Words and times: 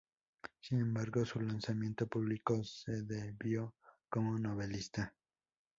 Sin 0.61 0.79
embargo, 0.79 1.23
su 1.27 1.39
lanzamiento 1.41 2.07
público 2.07 2.63
se 2.63 3.03
debió 3.03 3.75
como 4.09 4.39
novelista. 4.39 5.13